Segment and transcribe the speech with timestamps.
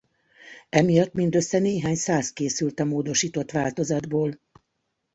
[0.69, 4.39] Emiatt mindössze néhány száz készült a módosított változatból.